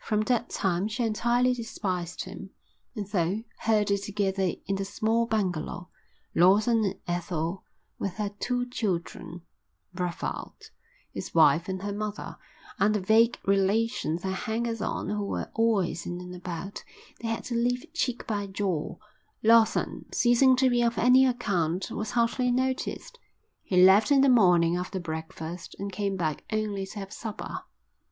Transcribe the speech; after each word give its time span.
From 0.00 0.22
that 0.22 0.50
time 0.50 0.88
she 0.88 1.04
entirely 1.04 1.54
despised 1.54 2.24
him; 2.24 2.50
and 2.96 3.06
though, 3.06 3.44
herded 3.60 4.02
together 4.02 4.54
in 4.66 4.74
the 4.74 4.84
small 4.84 5.24
bungalow, 5.24 5.88
Lawson 6.34 6.84
and 6.84 6.98
Ethel 7.06 7.62
with 7.96 8.14
her 8.16 8.30
two 8.40 8.66
children, 8.68 9.42
Brevald, 9.94 10.72
his 11.12 11.32
wife 11.32 11.68
and 11.68 11.82
her 11.82 11.92
mother, 11.92 12.38
and 12.80 12.92
the 12.92 12.98
vague 13.00 13.38
relations 13.44 14.24
and 14.24 14.34
hangers 14.34 14.82
on 14.82 15.10
who 15.10 15.24
were 15.24 15.48
always 15.54 16.06
in 16.06 16.20
and 16.20 16.34
about, 16.34 16.82
they 17.20 17.28
had 17.28 17.44
to 17.44 17.54
live 17.54 17.84
cheek 17.94 18.26
by 18.26 18.48
jowl, 18.48 19.00
Lawson, 19.44 20.06
ceasing 20.12 20.56
to 20.56 20.68
be 20.68 20.82
of 20.82 20.98
any 20.98 21.24
account, 21.24 21.92
was 21.92 22.10
hardly 22.10 22.50
noticed. 22.50 23.20
He 23.62 23.76
left 23.80 24.10
in 24.10 24.22
the 24.22 24.28
morning 24.28 24.74
after 24.76 24.98
breakfast, 24.98 25.76
and 25.78 25.92
came 25.92 26.16
back 26.16 26.42
only 26.52 26.84
to 26.84 26.98
have 26.98 27.12
supper. 27.12 27.60